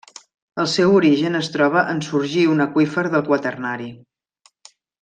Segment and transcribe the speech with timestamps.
[0.61, 3.91] El seu origen es troba en sorgir un aqüífer del quaternari.